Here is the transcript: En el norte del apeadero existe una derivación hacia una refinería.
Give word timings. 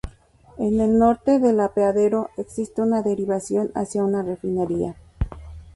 En 0.57 0.79
el 0.79 0.97
norte 0.97 1.37
del 1.37 1.59
apeadero 1.59 2.31
existe 2.35 2.81
una 2.81 3.03
derivación 3.03 3.69
hacia 3.75 4.03
una 4.03 4.23
refinería. 4.23 4.95